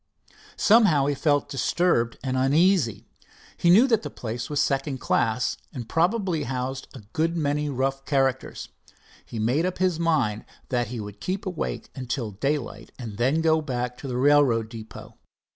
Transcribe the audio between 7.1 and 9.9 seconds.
good many rough characters. He made up